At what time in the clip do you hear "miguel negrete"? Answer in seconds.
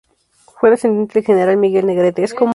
1.57-2.23